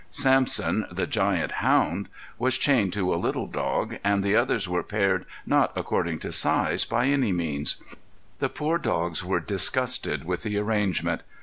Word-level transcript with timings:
Samson, 0.09 0.87
the 0.91 1.05
giant 1.05 1.51
hound, 1.51 2.09
was 2.39 2.57
chained 2.57 2.91
to 2.93 3.13
a 3.13 3.21
little 3.21 3.45
dog, 3.45 3.97
and 4.03 4.23
the 4.23 4.35
others 4.35 4.67
were 4.67 4.81
paired 4.81 5.25
not 5.45 5.71
according 5.75 6.17
to 6.21 6.31
size 6.31 6.85
by 6.85 7.05
any 7.05 7.31
means. 7.31 7.75
The 8.39 8.49
poor 8.49 8.79
dogs 8.79 9.23
were 9.23 9.39
disgusted 9.39 10.23
with 10.23 10.41
the 10.41 10.57
arrangement. 10.57 11.21